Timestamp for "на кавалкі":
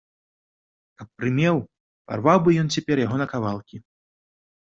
3.23-3.77